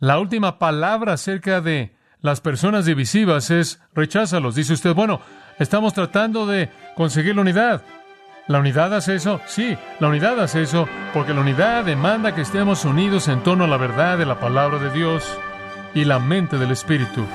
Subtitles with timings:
[0.00, 4.54] La última palabra acerca de las personas divisivas es recházalos.
[4.54, 5.20] Dice usted, bueno,
[5.58, 7.82] estamos tratando de conseguir la unidad.
[8.48, 9.42] ¿La unidad hace eso?
[9.46, 13.68] Sí, la unidad hace eso porque la unidad demanda que estemos unidos en torno a
[13.68, 15.38] la verdad de la palabra de Dios
[15.94, 17.26] y la mente del Espíritu.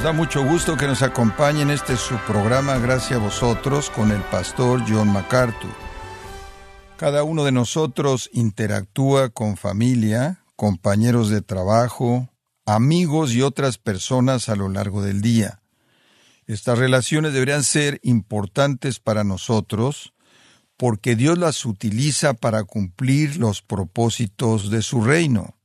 [0.00, 4.10] Nos da mucho gusto que nos acompañe en este su programa Gracias a vosotros con
[4.10, 5.70] el pastor John MacArthur.
[6.96, 12.30] Cada uno de nosotros interactúa con familia, compañeros de trabajo,
[12.64, 15.60] amigos y otras personas a lo largo del día.
[16.46, 20.14] Estas relaciones deberían ser importantes para nosotros
[20.78, 25.59] porque Dios las utiliza para cumplir los propósitos de su reino.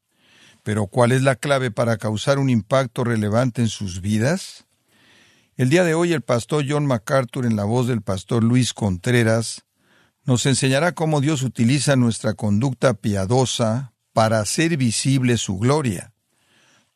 [0.66, 4.66] Pero ¿cuál es la clave para causar un impacto relevante en sus vidas?
[5.58, 9.64] El día de hoy el pastor John MacArthur en la voz del pastor Luis Contreras
[10.24, 16.14] nos enseñará cómo Dios utiliza nuestra conducta piadosa para hacer visible su gloria.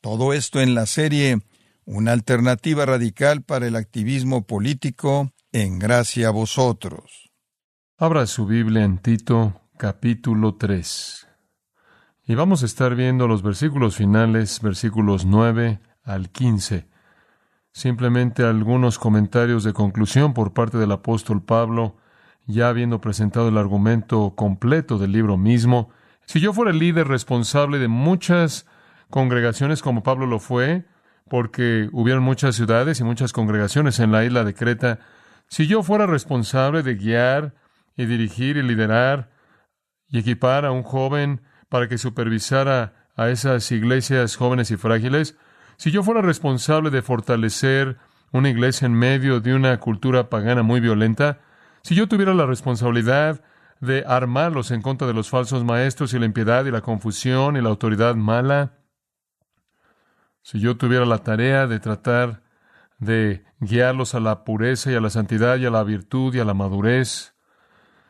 [0.01, 1.37] Todo esto en la serie
[1.85, 7.29] Una alternativa radical para el activismo político en gracia a vosotros.
[7.99, 11.28] Abra su Biblia en Tito capítulo 3.
[12.29, 16.87] Y vamos a estar viendo los versículos finales, versículos 9 al 15.
[17.71, 21.97] Simplemente algunos comentarios de conclusión por parte del apóstol Pablo,
[22.45, 25.89] ya habiendo presentado el argumento completo del libro mismo.
[26.27, 28.67] Si yo fuera el líder responsable de muchas
[29.09, 30.85] congregaciones como Pablo lo fue,
[31.31, 34.99] porque hubieron muchas ciudades y muchas congregaciones en la isla de Creta,
[35.47, 37.55] si yo fuera responsable de guiar
[37.97, 39.31] y dirigir y liderar
[40.07, 45.37] y equipar a un joven para que supervisara a esas iglesias jóvenes y frágiles,
[45.77, 47.97] si yo fuera responsable de fortalecer
[48.31, 51.39] una iglesia en medio de una cultura pagana muy violenta,
[51.83, 53.41] si yo tuviera la responsabilidad
[53.79, 57.61] de armarlos en contra de los falsos maestros y la impiedad y la confusión y
[57.61, 58.73] la autoridad mala,
[60.41, 62.41] si yo tuviera la tarea de tratar
[62.97, 66.45] de guiarlos a la pureza y a la santidad y a la virtud y a
[66.45, 67.35] la madurez,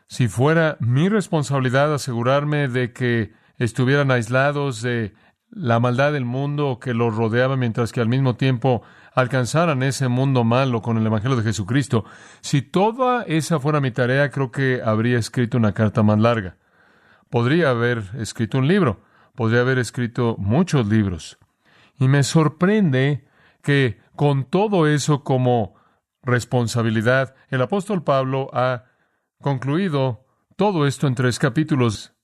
[0.08, 5.12] si fuera mi responsabilidad asegurarme de que estuvieran aislados de
[5.50, 8.82] la maldad del mundo que los rodeaba, mientras que al mismo tiempo
[9.14, 12.04] alcanzaran ese mundo malo con el Evangelio de Jesucristo.
[12.40, 16.56] Si toda esa fuera mi tarea, creo que habría escrito una carta más larga.
[17.28, 19.02] Podría haber escrito un libro,
[19.34, 21.38] podría haber escrito muchos libros.
[21.98, 23.28] Y me sorprende
[23.62, 25.74] que con todo eso como
[26.22, 28.84] responsabilidad, el apóstol Pablo ha
[29.42, 30.24] concluido
[30.56, 32.14] todo esto en tres capítulos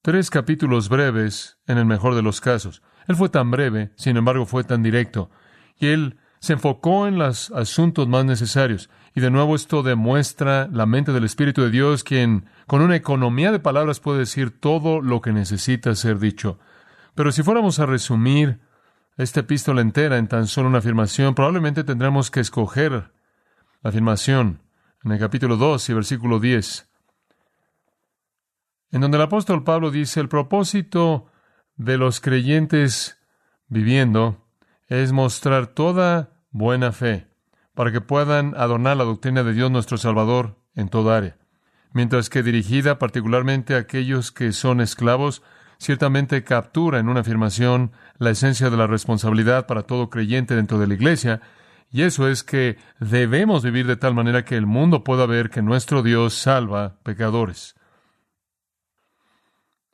[0.00, 2.82] Tres capítulos breves, en el mejor de los casos.
[3.08, 5.28] Él fue tan breve, sin embargo fue tan directo,
[5.76, 8.90] y él se enfocó en los asuntos más necesarios.
[9.16, 13.50] Y de nuevo esto demuestra la mente del Espíritu de Dios, quien con una economía
[13.50, 16.60] de palabras puede decir todo lo que necesita ser dicho.
[17.16, 18.60] Pero si fuéramos a resumir
[19.16, 22.92] esta epístola entera en tan solo una afirmación, probablemente tendremos que escoger
[23.82, 24.62] la afirmación
[25.02, 26.87] en el capítulo 2 y versículo 10
[28.90, 31.26] en donde el apóstol Pablo dice, el propósito
[31.76, 33.18] de los creyentes
[33.68, 34.46] viviendo
[34.86, 37.28] es mostrar toda buena fe
[37.74, 41.36] para que puedan adornar la doctrina de Dios nuestro Salvador en toda área,
[41.92, 45.42] mientras que dirigida particularmente a aquellos que son esclavos,
[45.78, 50.88] ciertamente captura en una afirmación la esencia de la responsabilidad para todo creyente dentro de
[50.88, 51.40] la iglesia,
[51.90, 55.62] y eso es que debemos vivir de tal manera que el mundo pueda ver que
[55.62, 57.77] nuestro Dios salva pecadores.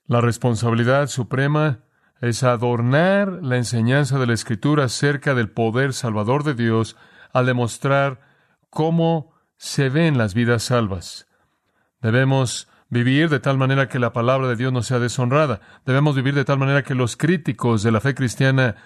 [0.06, 1.78] La responsabilidad suprema
[2.20, 6.97] es adornar la enseñanza de la Escritura acerca del poder salvador de Dios
[7.32, 8.20] al demostrar
[8.69, 11.26] cómo se ven las vidas salvas.
[12.03, 15.60] Debemos vivir de tal manera que la palabra de Dios no sea deshonrada.
[15.87, 18.76] Debemos vivir de tal manera que los críticos de la fe cristiana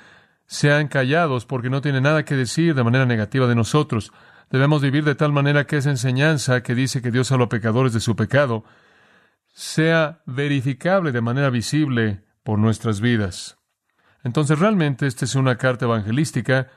[0.47, 4.13] sean callados porque no tienen nada que decir de manera negativa de nosotros.
[4.51, 7.93] Debemos vivir de tal manera que esa enseñanza que dice que Dios salva a pecadores
[7.93, 8.65] de su pecado
[9.59, 13.59] sea verificable de manera visible por nuestras vidas.
[14.23, 16.69] Entonces realmente esta es una carta evangelística,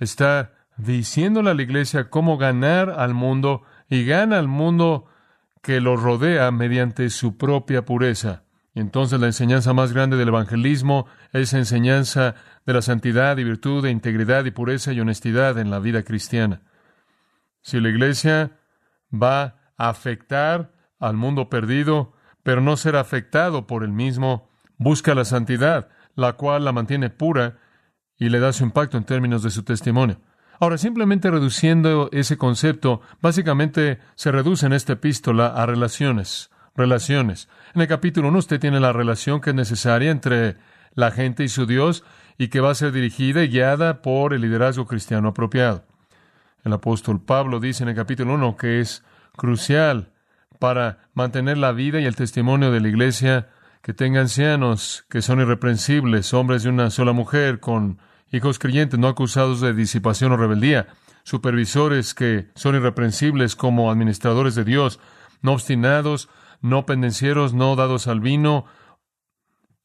[0.00, 5.06] está diciéndole a la iglesia cómo ganar al mundo y gana al mundo
[5.62, 8.42] que lo rodea mediante su propia pureza.
[8.74, 12.34] Y entonces la enseñanza más grande del evangelismo es enseñanza
[12.66, 16.62] de la santidad y virtud, de integridad y pureza y honestidad en la vida cristiana.
[17.62, 18.58] Si la iglesia
[19.12, 22.15] va a afectar al mundo perdido,
[22.46, 24.48] pero no ser afectado por el mismo,
[24.78, 27.58] busca la santidad, la cual la mantiene pura
[28.16, 30.20] y le da su impacto en términos de su testimonio.
[30.60, 36.52] Ahora, simplemente reduciendo ese concepto, básicamente se reduce en esta epístola a relaciones.
[36.76, 37.48] Relaciones.
[37.74, 40.56] En el capítulo 1 usted tiene la relación que es necesaria entre
[40.94, 42.04] la gente y su Dios
[42.38, 45.84] y que va a ser dirigida y guiada por el liderazgo cristiano apropiado.
[46.62, 49.02] El apóstol Pablo dice en el capítulo 1 que es
[49.34, 50.12] crucial
[50.58, 53.48] para mantener la vida y el testimonio de la iglesia
[53.82, 57.98] que tenga ancianos que son irreprensibles, hombres de una sola mujer, con
[58.32, 60.88] hijos creyentes no acusados de disipación o rebeldía,
[61.22, 65.00] supervisores que son irreprensibles como administradores de Dios,
[65.42, 66.28] no obstinados,
[66.60, 68.64] no pendencieros, no dados al vino,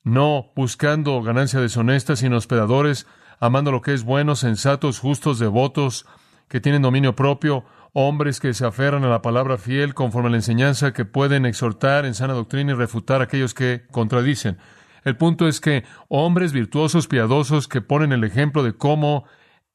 [0.04, 3.06] no buscando ganancia deshonesta, sino hospedadores,
[3.40, 6.06] amando lo que es bueno, sensatos, justos, devotos,
[6.48, 10.38] que tienen dominio propio, hombres que se aferran a la palabra fiel conforme a la
[10.38, 14.58] enseñanza, que pueden exhortar en sana doctrina y refutar a aquellos que contradicen.
[15.04, 19.26] El punto es que hombres virtuosos, piadosos, que ponen el ejemplo de cómo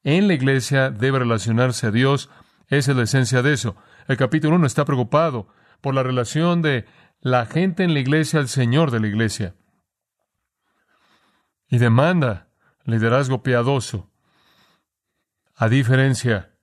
[0.03, 2.29] en la iglesia debe relacionarse a Dios,
[2.67, 3.75] es la esencia de eso.
[4.07, 5.47] El capítulo 1 está preocupado
[5.81, 6.85] por la relación de
[7.19, 9.55] la gente en la iglesia al Señor de la iglesia.
[11.69, 12.47] Y demanda
[12.85, 14.09] liderazgo piadoso,
[15.55, 16.56] a diferencia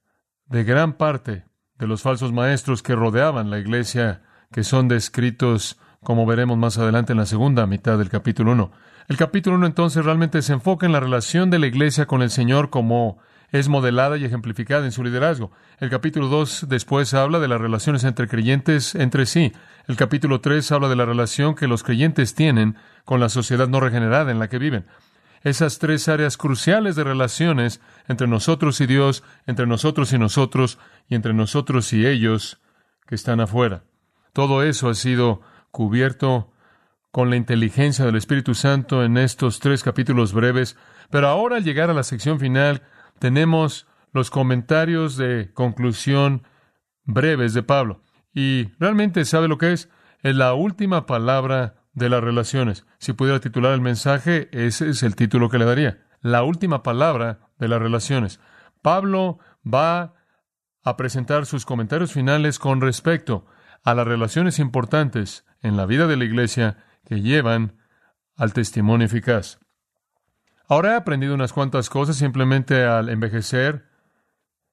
[0.55, 1.47] de gran parte
[1.81, 4.23] de los falsos maestros que rodeaban la iglesia,
[4.53, 8.71] que son descritos, como veremos más adelante en la segunda mitad del capítulo 1.
[9.09, 12.31] El capítulo 1 entonces realmente se enfoca en la relación de la iglesia con el
[12.31, 13.19] Señor como
[13.51, 15.51] es modelada y ejemplificada en su liderazgo.
[15.81, 19.53] El capítulo 2 después habla de las relaciones entre creyentes entre sí.
[19.89, 23.81] El capítulo 3 habla de la relación que los creyentes tienen con la sociedad no
[23.81, 24.87] regenerada en la que viven
[25.45, 31.15] esas tres áreas cruciales de relaciones entre nosotros y Dios, entre nosotros y nosotros, y
[31.15, 32.61] entre nosotros y ellos
[33.07, 33.85] que están afuera.
[34.33, 36.51] Todo eso ha sido cubierto
[37.13, 40.77] con la inteligencia del Espíritu Santo en estos tres capítulos breves,
[41.11, 42.83] pero ahora al llegar a la sección final
[43.21, 46.43] tenemos los comentarios de conclusión
[47.05, 48.01] breves de Pablo.
[48.33, 49.91] Y realmente sabe lo que es.
[50.23, 52.85] Es la última palabra de las relaciones.
[52.99, 56.05] Si pudiera titular el mensaje, ese es el título que le daría.
[56.21, 58.41] La última palabra de las relaciones.
[58.83, 60.15] Pablo va
[60.83, 63.47] a presentar sus comentarios finales con respecto
[63.83, 67.79] a las relaciones importantes en la vida de la iglesia que llevan
[68.37, 69.59] al testimonio eficaz.
[70.67, 73.87] Ahora he aprendido unas cuantas cosas simplemente al envejecer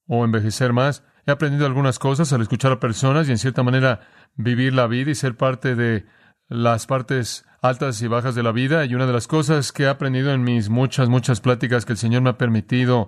[0.07, 1.03] o envejecer más.
[1.25, 4.01] He aprendido algunas cosas al escuchar a personas y en cierta manera
[4.35, 6.05] vivir la vida y ser parte de
[6.51, 9.87] las partes altas y bajas de la vida y una de las cosas que he
[9.87, 13.07] aprendido en mis muchas, muchas pláticas que el Señor me ha permitido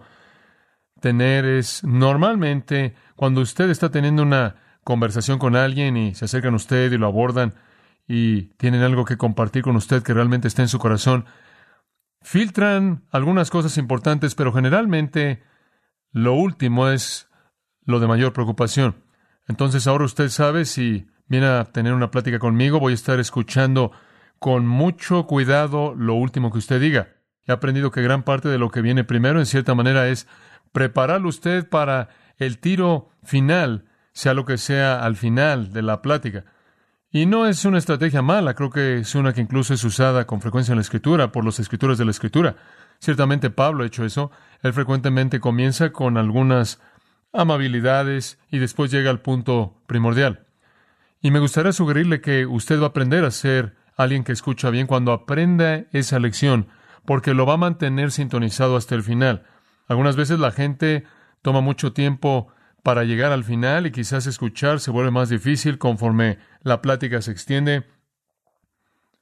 [1.01, 4.56] tener es normalmente cuando usted está teniendo una
[4.86, 7.54] conversación con alguien y se acercan a usted y lo abordan
[8.07, 11.25] y tienen algo que compartir con usted que realmente está en su corazón,
[12.22, 15.44] filtran algunas cosas importantes, pero generalmente
[16.13, 17.28] lo último es
[17.81, 19.04] lo de mayor preocupación.
[19.50, 23.91] Entonces ahora usted sabe si viene a tener una plática conmigo, voy a estar escuchando
[24.39, 27.09] con mucho cuidado lo último que usted diga.
[27.45, 30.27] He aprendido que gran parte de lo que viene primero, en cierta manera, es
[30.71, 36.45] prepararlo usted para el tiro final, sea lo que sea al final de la plática.
[37.11, 40.41] Y no es una estrategia mala, creo que es una que incluso es usada con
[40.41, 42.55] frecuencia en la escritura, por los escritores de la escritura.
[42.99, 44.31] Ciertamente Pablo ha hecho eso.
[44.61, 46.81] Él frecuentemente comienza con algunas
[47.31, 50.43] amabilidades y después llega al punto primordial.
[51.23, 54.87] Y me gustaría sugerirle que usted va a aprender a ser alguien que escucha bien
[54.87, 56.68] cuando aprenda esa lección,
[57.06, 59.45] porque lo va a mantener sintonizado hasta el final.
[59.87, 61.06] Algunas veces la gente
[61.42, 62.49] toma mucho tiempo
[62.83, 67.31] para llegar al final y quizás escuchar se vuelve más difícil conforme la plática se
[67.31, 67.87] extiende.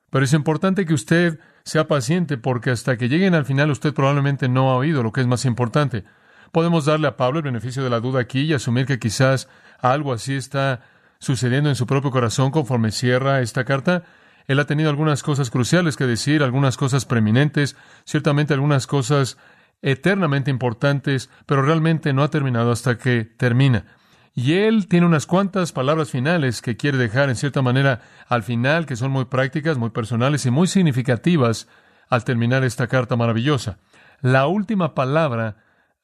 [0.09, 4.49] Pero es importante que usted sea paciente porque hasta que lleguen al final usted probablemente
[4.49, 6.03] no ha oído lo que es más importante.
[6.51, 9.47] Podemos darle a Pablo el beneficio de la duda aquí y asumir que quizás
[9.79, 10.81] algo así está
[11.21, 14.03] sucediendo en su propio corazón conforme cierra esta carta.
[14.47, 19.37] Él ha tenido algunas cosas cruciales que decir, algunas cosas preeminentes, ciertamente algunas cosas
[19.83, 23.85] eternamente importantes, pero realmente no ha terminado hasta que termina.
[24.33, 28.85] Y él tiene unas cuantas palabras finales que quiere dejar en cierta manera al final,
[28.85, 31.67] que son muy prácticas, muy personales y muy significativas
[32.09, 33.77] al terminar esta carta maravillosa.
[34.21, 35.57] La última palabra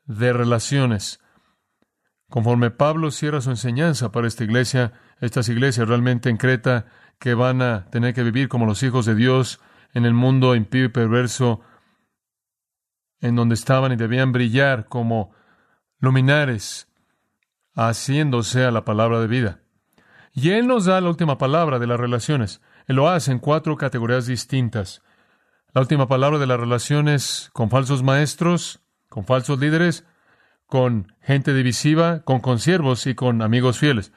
[0.06, 1.20] de relaciones.
[2.30, 6.86] Conforme Pablo cierra su enseñanza para esta iglesia, estas iglesias realmente en Creta
[7.20, 9.60] que van a tener que vivir como los hijos de Dios
[9.94, 11.62] en el mundo impío y perverso
[13.20, 15.32] en donde estaban y debían brillar como
[16.00, 16.88] luminares,
[17.74, 19.60] haciéndose a la palabra de vida.
[20.34, 22.62] Y Él nos da la última palabra de las relaciones.
[22.86, 25.02] Él lo hace en cuatro categorías distintas.
[25.74, 30.06] La última palabra de las relaciones con falsos maestros, con falsos líderes,
[30.68, 34.12] con gente divisiva, con consiervos y con amigos fieles.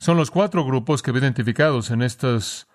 [0.00, 2.66] Son los cuatro grupos que ve identificados en estos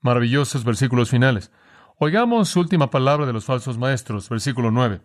[0.00, 1.52] maravillosos versículos finales.
[1.98, 5.02] Oigamos última palabra de los falsos maestros, versículo 9.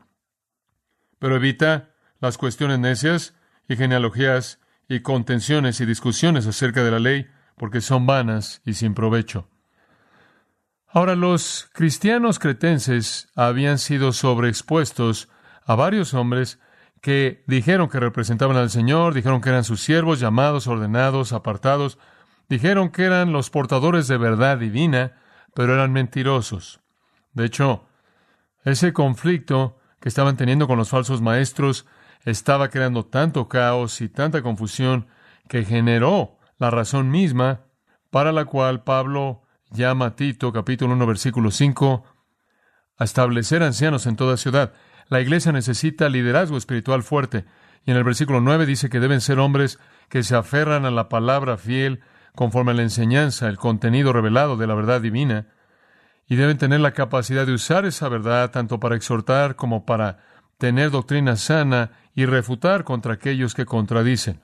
[1.20, 1.90] Pero evita
[2.22, 3.36] las cuestiones necias
[3.68, 7.28] y genealogías y contenciones y discusiones acerca de la ley,
[7.58, 9.50] porque son vanas y sin provecho.
[10.88, 15.28] Ahora, los cristianos cretenses habían sido sobreexpuestos
[15.66, 16.60] a varios hombres
[17.02, 21.98] que dijeron que representaban al Señor, dijeron que eran sus siervos, llamados, ordenados, apartados,
[22.48, 25.18] dijeron que eran los portadores de verdad divina,
[25.56, 26.80] pero eran mentirosos.
[27.34, 27.86] De hecho,
[28.64, 31.88] ese conflicto que estaban teniendo con los falsos maestros
[32.24, 35.08] estaba creando tanto caos y tanta confusión
[35.48, 37.62] que generó la razón misma
[38.12, 39.42] para la cual Pablo
[39.72, 42.04] llama a Tito, capítulo 1, versículo 5,
[42.98, 44.74] a establecer ancianos en toda ciudad.
[45.12, 47.44] La iglesia necesita liderazgo espiritual fuerte.
[47.86, 49.78] Y en el versículo 9 dice que deben ser hombres
[50.08, 52.00] que se aferran a la palabra fiel
[52.34, 55.48] conforme a la enseñanza, el contenido revelado de la verdad divina,
[56.28, 60.20] y deben tener la capacidad de usar esa verdad tanto para exhortar como para
[60.58, 64.42] tener doctrina sana y refutar contra aquellos que contradicen.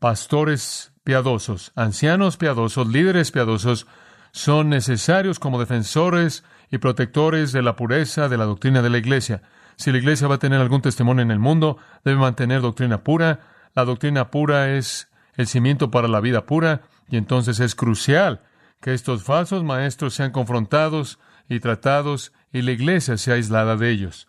[0.00, 3.86] Pastores piadosos, ancianos piadosos, líderes piadosos,
[4.32, 9.42] son necesarios como defensores y protectores de la pureza de la doctrina de la Iglesia.
[9.76, 13.40] Si la Iglesia va a tener algún testimonio en el mundo, debe mantener doctrina pura.
[13.74, 18.40] La doctrina pura es el cimiento para la vida pura y entonces es crucial
[18.80, 24.26] que estos falsos maestros sean confrontados y tratados y la Iglesia sea aislada de ellos.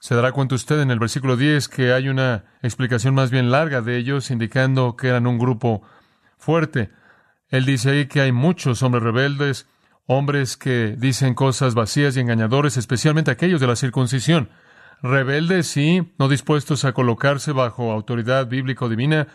[0.00, 3.82] Se dará cuenta usted en el versículo 10 que hay una explicación más bien larga
[3.82, 5.82] de ellos, indicando que eran un grupo
[6.38, 6.90] fuerte.
[7.50, 9.66] Él dice ahí que hay muchos hombres rebeldes,
[10.08, 14.48] hombres que dicen cosas vacías y engañadores, especialmente aquellos de la circuncisión.
[15.02, 19.28] Rebeldes, sí, no dispuestos a colocarse bajo autoridad bíblico-divina.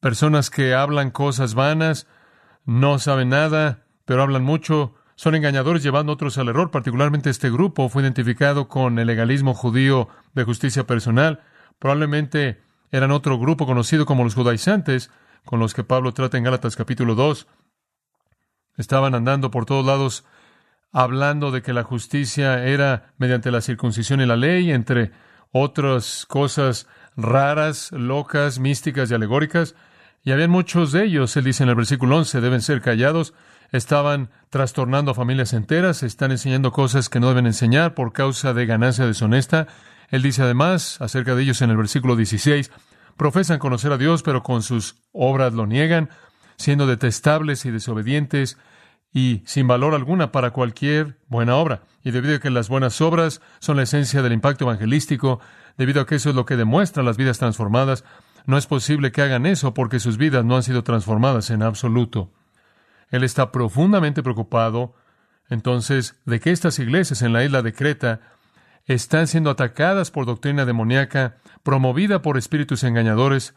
[0.00, 2.06] Personas que hablan cosas vanas,
[2.64, 4.94] no saben nada, pero hablan mucho.
[5.16, 6.70] Son engañadores llevando a otros al error.
[6.70, 11.40] Particularmente este grupo fue identificado con el legalismo judío de justicia personal.
[11.80, 15.10] Probablemente eran otro grupo conocido como los judaizantes,
[15.44, 17.48] con los que Pablo trata en Gálatas capítulo 2.
[18.76, 20.24] Estaban andando por todos lados
[20.92, 25.12] hablando de que la justicia era mediante la circuncisión y la ley, entre
[25.52, 29.74] otras cosas raras, locas, místicas y alegóricas.
[30.22, 33.34] Y habían muchos de ellos, él dice en el versículo 11, deben ser callados.
[33.72, 38.66] Estaban trastornando a familias enteras, están enseñando cosas que no deben enseñar por causa de
[38.66, 39.66] ganancia deshonesta.
[40.08, 42.70] Él dice además acerca de ellos en el versículo 16,
[43.16, 46.10] profesan conocer a Dios, pero con sus obras lo niegan
[46.56, 48.58] siendo detestables y desobedientes
[49.12, 51.82] y sin valor alguna para cualquier buena obra.
[52.02, 55.40] Y debido a que las buenas obras son la esencia del impacto evangelístico,
[55.78, 58.04] debido a que eso es lo que demuestra las vidas transformadas,
[58.46, 62.32] no es posible que hagan eso porque sus vidas no han sido transformadas en absoluto.
[63.10, 64.94] Él está profundamente preocupado
[65.48, 68.20] entonces de que estas iglesias en la isla de Creta
[68.84, 73.54] están siendo atacadas por doctrina demoníaca, promovida por espíritus engañadores,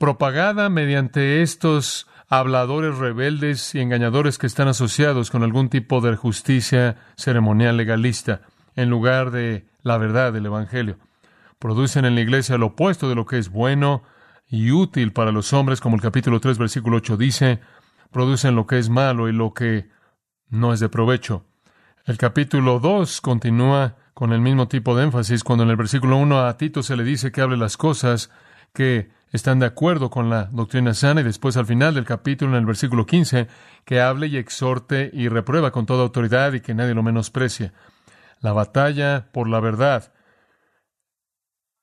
[0.00, 6.96] propagada mediante estos habladores rebeldes y engañadores que están asociados con algún tipo de justicia
[7.18, 8.40] ceremonial legalista,
[8.76, 10.96] en lugar de la verdad del Evangelio.
[11.58, 14.02] Producen en la iglesia lo opuesto de lo que es bueno
[14.48, 17.60] y útil para los hombres, como el capítulo 3, versículo 8 dice,
[18.10, 19.90] producen lo que es malo y lo que
[20.48, 21.44] no es de provecho.
[22.06, 26.46] El capítulo 2 continúa con el mismo tipo de énfasis cuando en el versículo 1
[26.46, 28.30] a Tito se le dice que hable las cosas
[28.72, 32.58] que están de acuerdo con la doctrina sana y después al final del capítulo, en
[32.58, 33.48] el versículo 15,
[33.84, 37.72] que hable y exhorte y reprueba con toda autoridad y que nadie lo menosprecie.
[38.40, 40.12] La batalla por la verdad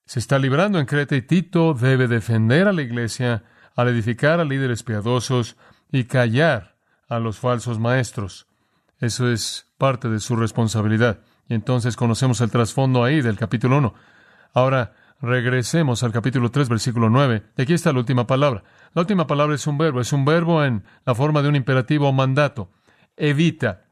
[0.06, 3.44] se está librando en Creta y Tito debe defender a la iglesia
[3.76, 5.58] al edificar a líderes piadosos
[5.92, 6.78] y callar
[7.10, 8.48] a los falsos maestros.
[9.00, 11.20] Eso es parte de su responsabilidad.
[11.50, 13.94] Y entonces conocemos el trasfondo ahí del capítulo 1.
[14.54, 17.44] Ahora, Regresemos al capítulo 3, versículo 9.
[17.58, 18.64] Y aquí está la última palabra.
[18.94, 22.08] La última palabra es un verbo, es un verbo en la forma de un imperativo
[22.08, 22.72] o mandato.
[23.16, 23.86] Evita.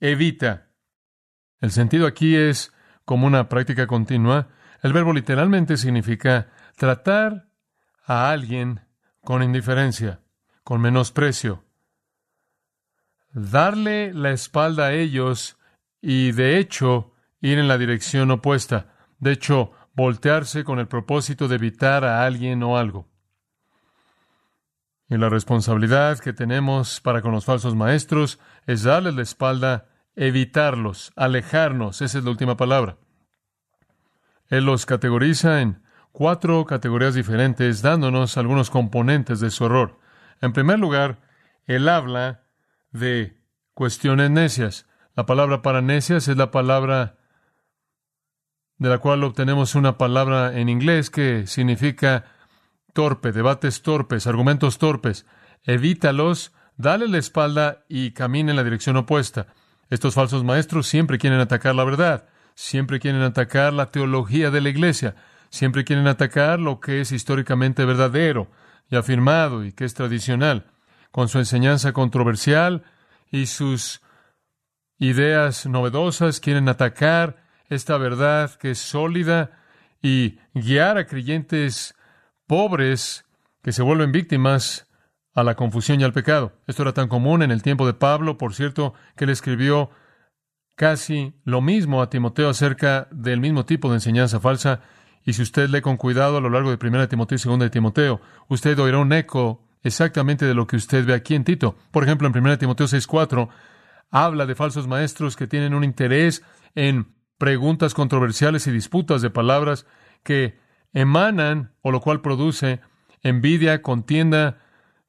[0.00, 0.68] Evita.
[1.60, 2.72] El sentido aquí es
[3.04, 4.48] como una práctica continua.
[4.82, 7.48] El verbo literalmente significa tratar
[8.06, 8.80] a alguien
[9.22, 10.20] con indiferencia,
[10.64, 11.64] con menosprecio,
[13.32, 15.58] darle la espalda a ellos
[16.00, 18.88] y, de hecho, ir en la dirección opuesta.
[19.18, 23.08] De hecho, voltearse con el propósito de evitar a alguien o algo.
[25.08, 31.12] Y la responsabilidad que tenemos para con los falsos maestros es darles la espalda, evitarlos,
[31.16, 32.00] alejarnos.
[32.00, 32.96] Esa es la última palabra.
[34.48, 35.82] Él los categoriza en
[36.12, 39.98] cuatro categorías diferentes, dándonos algunos componentes de su error.
[40.40, 41.20] En primer lugar,
[41.66, 42.44] él habla
[42.90, 43.38] de
[43.74, 44.86] cuestiones necias.
[45.14, 47.16] La palabra para necias es la palabra
[48.82, 52.24] de la cual obtenemos una palabra en inglés que significa
[52.92, 55.24] torpe, debates torpes, argumentos torpes.
[55.62, 59.46] Evítalos, dale la espalda y camina en la dirección opuesta.
[59.88, 64.70] Estos falsos maestros siempre quieren atacar la verdad, siempre quieren atacar la teología de la
[64.70, 65.14] iglesia,
[65.48, 68.50] siempre quieren atacar lo que es históricamente verdadero
[68.90, 70.72] y afirmado y que es tradicional.
[71.12, 72.82] Con su enseñanza controversial
[73.30, 74.02] y sus
[74.98, 77.41] ideas novedosas quieren atacar
[77.74, 79.50] esta verdad que es sólida
[80.02, 81.94] y guiar a creyentes
[82.46, 83.24] pobres
[83.62, 84.86] que se vuelven víctimas
[85.34, 86.52] a la confusión y al pecado.
[86.66, 89.90] Esto era tan común en el tiempo de Pablo, por cierto, que él escribió
[90.74, 94.80] casi lo mismo a Timoteo acerca del mismo tipo de enseñanza falsa.
[95.24, 97.70] Y si usted lee con cuidado a lo largo de 1 Timoteo y 2 de
[97.70, 101.76] Timoteo, usted oirá un eco exactamente de lo que usted ve aquí en Tito.
[101.90, 103.48] Por ejemplo, en 1 Timoteo 6.4
[104.10, 106.42] habla de falsos maestros que tienen un interés
[106.74, 109.84] en preguntas controversiales y disputas de palabras
[110.22, 110.60] que
[110.92, 112.78] emanan, o lo cual produce
[113.20, 114.60] envidia, contienda,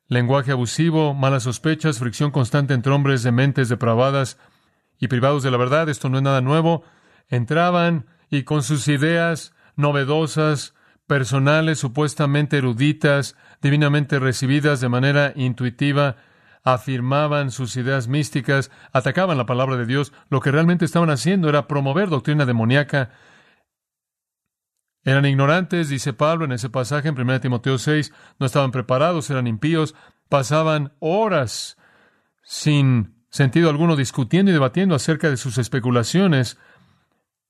[0.08, 4.40] lenguaje abusivo, malas sospechas, fricción constante entre hombres de mentes depravadas
[4.98, 5.90] y privados de la verdad.
[5.90, 6.84] Esto no es nada nuevo.
[7.30, 10.74] Entraban y con sus ideas novedosas,
[11.06, 16.16] personales, supuestamente eruditas, divinamente recibidas de manera intuitiva,
[16.64, 21.68] afirmaban sus ideas místicas, atacaban la palabra de Dios, lo que realmente estaban haciendo era
[21.68, 23.12] promover doctrina demoníaca.
[25.04, 29.48] Eran ignorantes, dice Pablo en ese pasaje en 1 Timoteo 6, no estaban preparados, eran
[29.48, 29.96] impíos,
[30.30, 31.78] pasaban horas
[32.42, 36.58] sin sentido alguno discutiendo y debatiendo acerca de sus especulaciones,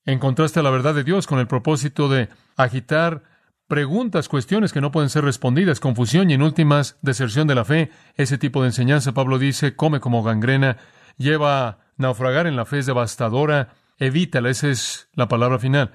[0.05, 3.24] en contraste a la verdad de Dios, con el propósito de agitar
[3.67, 7.91] preguntas, cuestiones que no pueden ser respondidas, confusión y en últimas deserción de la fe.
[8.15, 10.77] Ese tipo de enseñanza, Pablo dice, come como gangrena,
[11.18, 15.92] lleva a naufragar en la fe, es devastadora, evítala, esa es la palabra final.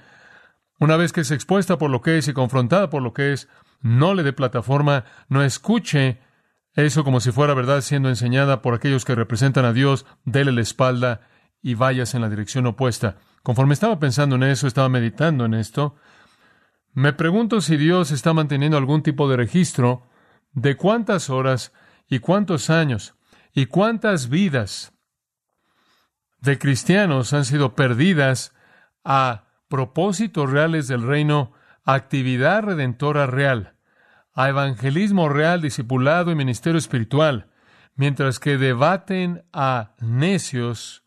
[0.79, 3.49] Una vez que es expuesta por lo que es y confrontada por lo que es,
[3.81, 6.19] no le dé plataforma, no escuche
[6.75, 10.61] eso como si fuera verdad siendo enseñada por aquellos que representan a Dios, dele la
[10.61, 11.21] espalda
[11.61, 13.17] y vayas en la dirección opuesta.
[13.43, 15.95] Conforme estaba pensando en eso, estaba meditando en esto,
[16.99, 20.05] me pregunto si Dios está manteniendo algún tipo de registro
[20.51, 21.71] de cuántas horas
[22.09, 23.15] y cuántos años
[23.53, 24.91] y cuántas vidas
[26.41, 28.53] de cristianos han sido perdidas
[29.05, 31.53] a propósitos reales del reino,
[31.85, 33.77] actividad redentora real,
[34.33, 37.49] a evangelismo real, discipulado y ministerio espiritual,
[37.95, 41.05] mientras que debaten a necios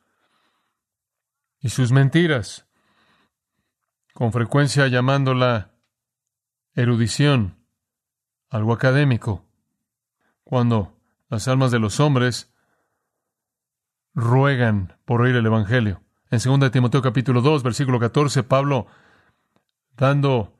[1.60, 2.66] y sus mentiras,
[4.14, 5.71] con frecuencia llamándola
[6.74, 7.56] erudición,
[8.48, 9.44] algo académico,
[10.44, 10.96] cuando
[11.28, 12.52] las almas de los hombres
[14.14, 16.02] ruegan por oír el Evangelio.
[16.30, 18.86] En 2 Timoteo capítulo 2, versículo 14, Pablo,
[19.96, 20.58] dando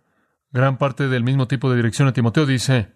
[0.51, 2.93] gran parte del mismo tipo de dirección a Timoteo, dice,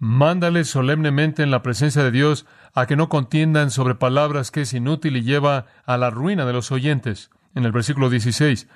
[0.00, 4.72] Mándale solemnemente en la presencia de Dios a que no contiendan sobre palabras que es
[4.72, 7.30] inútil y lleva a la ruina de los oyentes.
[7.56, 8.68] En el versículo 16,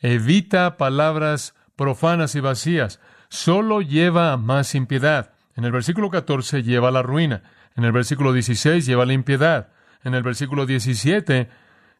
[0.00, 5.32] evita palabras profanas y vacías, solo lleva más impiedad.
[5.54, 7.42] En el versículo 14 lleva a la ruina.
[7.76, 9.72] En el versículo 16 lleva a la impiedad.
[10.04, 11.48] En el versículo 17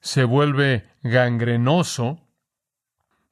[0.00, 2.20] se vuelve gangrenoso.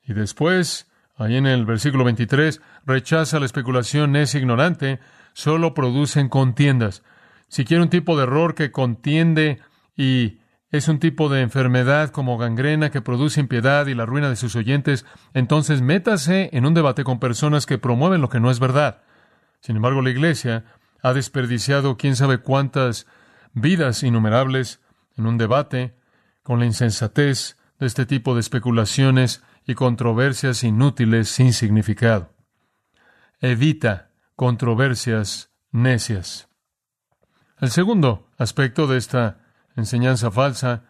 [0.06, 5.00] Y después, ahí en el versículo 23, rechaza la especulación es ignorante,
[5.32, 7.02] solo producen contiendas.
[7.48, 9.60] Si quiere un tipo de error que contiende
[9.96, 10.40] y
[10.76, 14.56] es un tipo de enfermedad como gangrena que produce impiedad y la ruina de sus
[14.56, 19.04] oyentes, entonces métase en un debate con personas que promueven lo que no es verdad.
[19.60, 20.64] Sin embargo, la Iglesia
[21.00, 23.06] ha desperdiciado quién sabe cuántas
[23.52, 24.80] vidas innumerables
[25.16, 25.94] en un debate
[26.42, 32.34] con la insensatez de este tipo de especulaciones y controversias inútiles sin significado.
[33.38, 36.48] Evita controversias necias.
[37.60, 39.43] El segundo aspecto de esta
[39.76, 40.84] enseñanza falsa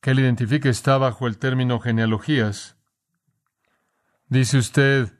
[0.00, 2.76] que él identifica está bajo el término genealogías.
[4.28, 5.12] Dice usted,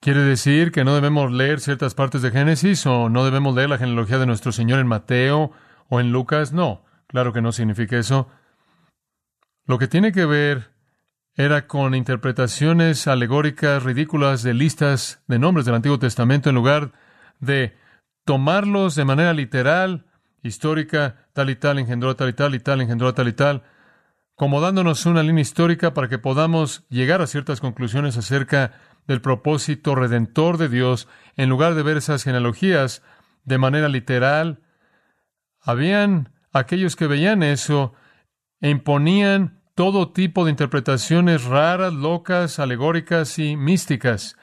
[0.00, 3.78] ¿quiere decir que no debemos leer ciertas partes de Génesis o no debemos leer la
[3.78, 5.52] genealogía de nuestro Señor en Mateo
[5.88, 6.52] o en Lucas?
[6.52, 8.28] No, claro que no significa eso.
[9.66, 10.70] Lo que tiene que ver
[11.36, 16.92] era con interpretaciones alegóricas ridículas de listas de nombres del Antiguo Testamento en lugar
[17.40, 17.76] de
[18.24, 20.06] tomarlos de manera literal
[20.44, 23.62] histórica, tal y tal engendró tal y tal y tal engendró tal y tal.
[24.36, 28.72] como dándonos una línea histórica para que podamos llegar a ciertas conclusiones acerca
[29.06, 33.02] del propósito redentor de Dios, en lugar de ver esas genealogías
[33.44, 34.60] de manera literal.
[35.60, 37.94] Habían aquellos que veían eso
[38.60, 44.36] e imponían todo tipo de interpretaciones raras, locas, alegóricas y místicas.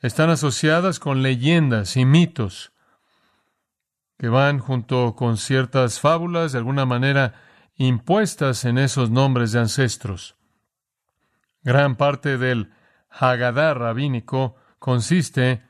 [0.00, 2.72] Están asociadas con leyendas y mitos
[4.18, 7.34] que van junto con ciertas fábulas de alguna manera
[7.76, 10.36] impuestas en esos nombres de ancestros.
[11.62, 12.72] Gran parte del
[13.10, 15.62] Haggadah rabínico consiste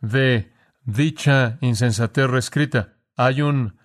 [0.00, 0.52] de
[0.84, 2.94] dicha insensatez reescrita.
[3.16, 3.78] Hay un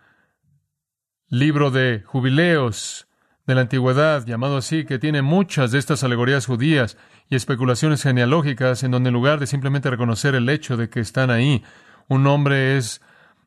[1.28, 3.08] libro de jubileos
[3.48, 6.98] de la antigüedad, llamado así, que tiene muchas de estas alegorías judías
[7.30, 11.32] y especulaciones genealógicas, en donde en lugar de simplemente reconocer el hecho de que están
[11.32, 11.64] ahí,
[12.08, 13.02] un hombre es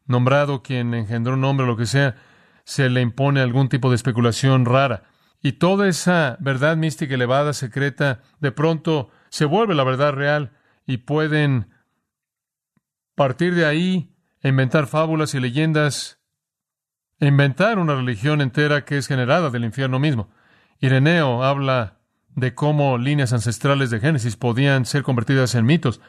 [0.07, 2.17] nombrado quien engendró un hombre, lo que sea,
[2.65, 5.05] se le impone algún tipo de especulación rara.
[5.43, 10.53] Y toda esa verdad mística elevada, secreta, de pronto se vuelve la verdad real
[10.87, 11.69] y pueden
[13.15, 16.21] partir de ahí inventar fábulas y leyendas,
[17.21, 20.31] inventar una religión entera que es generada del infierno mismo.
[20.81, 21.99] Ireneo habla
[22.35, 26.01] de cómo líneas ancestrales de Génesis podían ser convertidas en mitos.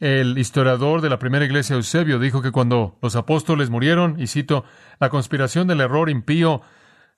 [0.00, 4.64] El historiador de la primera iglesia, Eusebio, dijo que cuando los apóstoles murieron, y cito,
[4.98, 6.62] la conspiración del error impío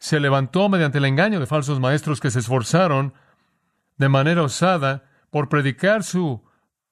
[0.00, 3.14] se levantó mediante el engaño de falsos maestros que se esforzaron
[3.98, 6.42] de manera osada por predicar su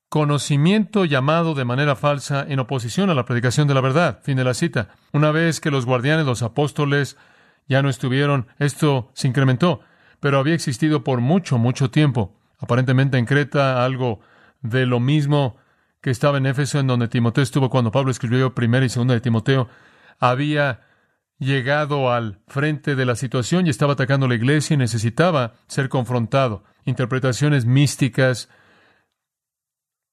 [0.09, 4.21] conocimiento llamado de manera falsa en oposición a la predicación de la verdad.
[4.23, 4.91] Fin de la cita.
[5.13, 7.17] Una vez que los guardianes, los apóstoles,
[7.67, 9.81] ya no estuvieron, esto se incrementó,
[10.21, 12.37] pero había existido por mucho, mucho tiempo.
[12.61, 14.21] Aparentemente en Creta algo
[14.63, 15.60] de lo mismo
[16.01, 19.21] que estaba en Éfeso, en donde Timoteo estuvo cuando Pablo escribió primera y segunda de
[19.21, 19.69] Timoteo,
[20.19, 20.81] había
[21.39, 26.65] llegado al frente de la situación y estaba atacando la iglesia y necesitaba ser confrontado.
[26.85, 28.49] Interpretaciones místicas,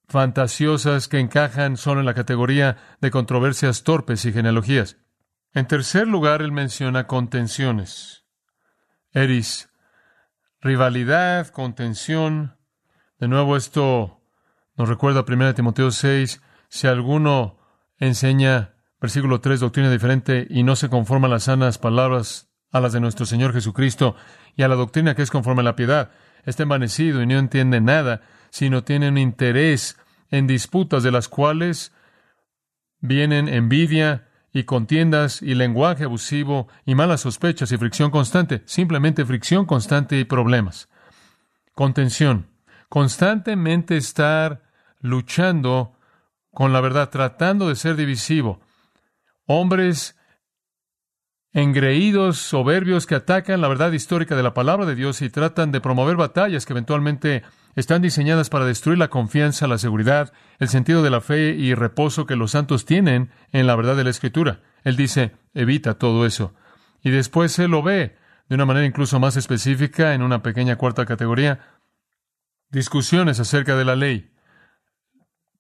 [0.08, 4.98] fantasiosas que encajan solo en la categoría de controversias torpes y genealogías.
[5.54, 8.26] En tercer lugar, él menciona contenciones.
[9.12, 9.70] Eris,
[10.62, 12.58] rivalidad, contención.
[13.20, 14.17] De nuevo, esto
[14.78, 17.58] nos recuerda 1 Timoteo 6, si alguno
[17.98, 22.94] enseña, versículo 3, doctrina diferente y no se conforma a las sanas palabras a las
[22.94, 24.16] de nuestro Señor Jesucristo
[24.56, 26.12] y a la doctrina que es conforme a la piedad,
[26.46, 29.98] está envanecido y no entiende nada, sino tiene un interés
[30.30, 31.92] en disputas de las cuales
[33.00, 39.66] vienen envidia y contiendas y lenguaje abusivo y malas sospechas y fricción constante, simplemente fricción
[39.66, 40.90] constante y problemas.
[41.74, 42.48] Contención.
[42.90, 44.67] Constantemente estar
[45.00, 45.94] luchando
[46.52, 48.62] con la verdad, tratando de ser divisivo.
[49.46, 50.16] Hombres
[51.54, 55.82] engreídos, soberbios, que atacan la verdad histórica de la palabra de Dios y tratan de
[55.82, 57.44] promover batallas que eventualmente
[57.76, 62.26] están diseñadas para destruir la confianza, la seguridad, el sentido de la fe y reposo
[62.26, 64.62] que los santos tienen en la verdad de la Escritura.
[64.84, 66.54] Él dice, evita todo eso.
[67.04, 68.18] Y después él lo ve
[68.50, 71.60] de una manera incluso más específica en una pequeña cuarta categoría,
[72.70, 74.32] discusiones acerca de la ley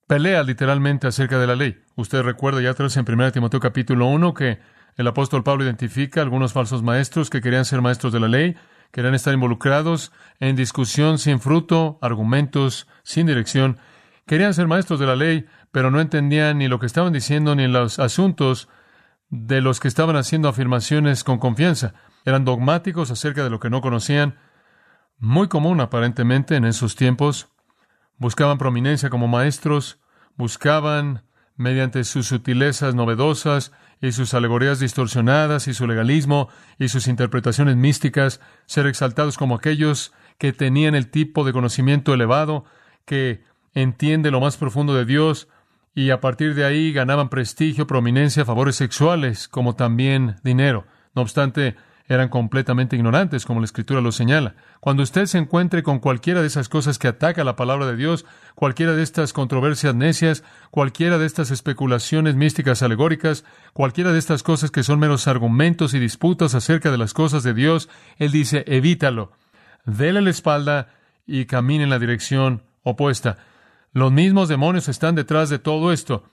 [0.07, 1.83] pelea literalmente acerca de la ley.
[1.95, 4.59] Usted recuerda ya atrás en 1 Timoteo capítulo 1 que
[4.95, 8.55] el apóstol Pablo identifica algunos falsos maestros que querían ser maestros de la ley,
[8.91, 13.77] querían estar involucrados en discusión sin fruto, argumentos sin dirección.
[14.25, 17.67] Querían ser maestros de la ley, pero no entendían ni lo que estaban diciendo ni
[17.67, 18.69] los asuntos
[19.29, 21.93] de los que estaban haciendo afirmaciones con confianza.
[22.25, 24.37] Eran dogmáticos acerca de lo que no conocían.
[25.19, 27.49] Muy común aparentemente en esos tiempos
[28.17, 29.99] buscaban prominencia como maestros,
[30.35, 31.23] buscaban,
[31.55, 38.39] mediante sus sutilezas novedosas y sus alegorías distorsionadas y su legalismo y sus interpretaciones místicas,
[38.67, 42.65] ser exaltados como aquellos que tenían el tipo de conocimiento elevado,
[43.05, 45.47] que entiende lo más profundo de Dios,
[45.95, 50.85] y a partir de ahí ganaban prestigio, prominencia, favores sexuales, como también dinero.
[51.15, 51.75] No obstante,
[52.07, 54.55] eran completamente ignorantes, como la Escritura lo señala.
[54.79, 58.25] Cuando usted se encuentre con cualquiera de esas cosas que ataca la palabra de Dios,
[58.55, 63.43] cualquiera de estas controversias necias, cualquiera de estas especulaciones místicas alegóricas,
[63.73, 67.53] cualquiera de estas cosas que son meros argumentos y disputas acerca de las cosas de
[67.53, 69.31] Dios, Él dice, evítalo,
[69.85, 70.89] déle la espalda
[71.25, 73.37] y camine en la dirección opuesta.
[73.91, 76.23] Los mismos demonios están detrás de todo esto.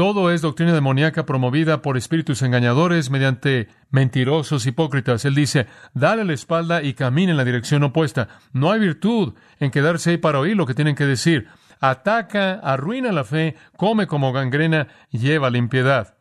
[0.00, 5.26] Todo es doctrina demoníaca promovida por espíritus engañadores mediante mentirosos hipócritas.
[5.26, 8.28] Él dice, dale la espalda y camina en la dirección opuesta.
[8.54, 11.48] No hay virtud en quedarse ahí para oír lo que tienen que decir.
[11.80, 16.16] Ataca, arruina la fe, come como gangrena, lleva la impiedad.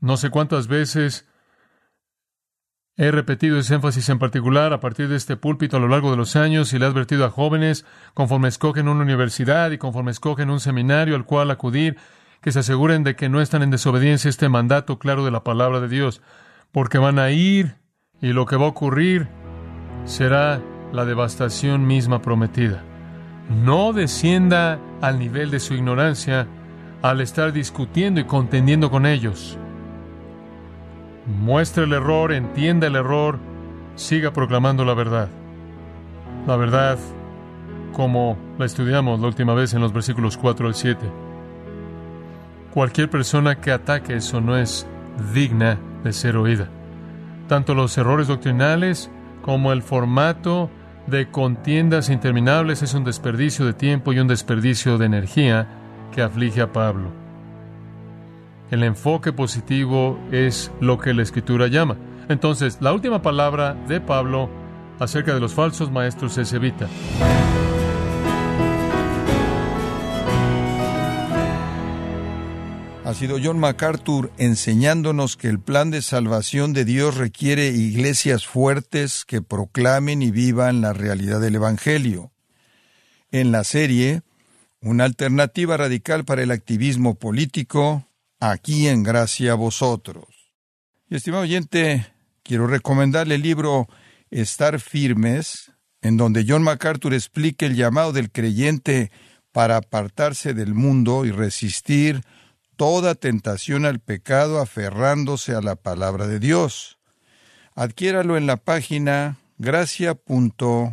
[0.00, 1.26] No sé cuántas veces
[3.00, 6.16] He repetido ese énfasis en particular a partir de este púlpito a lo largo de
[6.16, 10.50] los años y le he advertido a jóvenes, conforme escogen una universidad y conforme escogen
[10.50, 11.96] un seminario al cual acudir,
[12.48, 15.44] que se aseguren de que no están en desobediencia a este mandato claro de la
[15.44, 16.22] palabra de Dios,
[16.72, 17.74] porque van a ir
[18.22, 19.28] y lo que va a ocurrir
[20.06, 22.82] será la devastación misma prometida.
[23.50, 26.46] No descienda al nivel de su ignorancia
[27.02, 29.58] al estar discutiendo y contendiendo con ellos.
[31.26, 33.38] Muestre el error, entienda el error,
[33.94, 35.28] siga proclamando la verdad.
[36.46, 36.98] La verdad
[37.92, 41.27] como la estudiamos la última vez en los versículos 4 al 7.
[42.78, 44.86] Cualquier persona que ataque eso no es
[45.34, 46.68] digna de ser oída.
[47.48, 49.10] Tanto los errores doctrinales
[49.42, 50.70] como el formato
[51.08, 55.66] de contiendas interminables es un desperdicio de tiempo y un desperdicio de energía
[56.14, 57.10] que aflige a Pablo.
[58.70, 61.96] El enfoque positivo es lo que la escritura llama.
[62.28, 64.48] Entonces, la última palabra de Pablo
[65.00, 66.86] acerca de los falsos maestros es evita.
[73.08, 79.24] Ha sido John MacArthur enseñándonos que el plan de salvación de Dios requiere iglesias fuertes
[79.24, 82.32] que proclamen y vivan la realidad del Evangelio.
[83.30, 84.20] En la serie,
[84.82, 88.06] una alternativa radical para el activismo político,
[88.40, 90.26] aquí en gracia a vosotros.
[91.08, 93.88] Y estimado oyente, quiero recomendarle el libro
[94.30, 99.10] Estar firmes, en donde John MacArthur explica el llamado del creyente
[99.50, 102.20] para apartarse del mundo y resistir
[102.78, 107.00] toda tentación al pecado aferrándose a la palabra de Dios.
[107.74, 110.92] Adquiéralo en la página gracia.org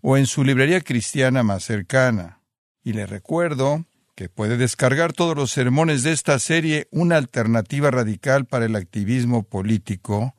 [0.00, 2.40] o en su librería cristiana más cercana.
[2.82, 8.44] Y le recuerdo que puede descargar todos los sermones de esta serie Una alternativa radical
[8.44, 10.34] para el activismo político,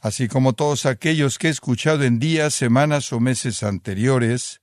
[0.00, 4.62] así como todos aquellos que he escuchado en días, semanas o meses anteriores,